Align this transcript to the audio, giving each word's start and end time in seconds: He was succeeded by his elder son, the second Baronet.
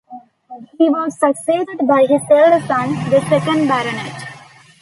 He 0.79 0.89
was 0.89 1.19
succeeded 1.19 1.87
by 1.87 2.07
his 2.09 2.21
elder 2.27 2.65
son, 2.65 2.89
the 3.11 3.23
second 3.29 3.67
Baronet. 3.67 4.29